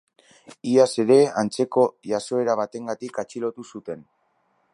[0.69, 4.07] Iaz ere antzeko jazoera batengatik atxilotu zuten.